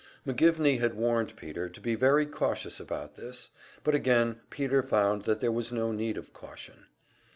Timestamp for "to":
1.69-1.79